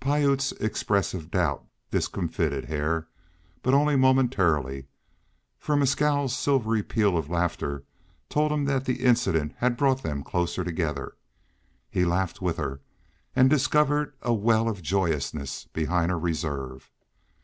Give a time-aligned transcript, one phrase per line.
[0.00, 3.06] Piute's expressive doubt discomfited Hare,
[3.62, 4.88] but only momentarily,
[5.60, 7.84] for Mescal's silvery peal of laughter
[8.28, 11.14] told him that the incident had brought them closer together.
[11.88, 12.80] He laughed with her
[13.36, 16.90] and discovered a well of joyousness behind her reserve.